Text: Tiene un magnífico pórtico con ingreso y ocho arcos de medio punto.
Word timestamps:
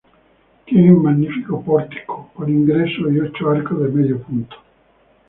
Tiene 0.65 0.91
un 0.93 1.03
magnífico 1.03 1.61
pórtico 1.63 2.31
con 2.33 2.49
ingreso 2.49 3.07
y 3.11 3.19
ocho 3.19 3.51
arcos 3.51 3.81
de 3.83 3.89
medio 3.89 4.19
punto. 4.19 4.55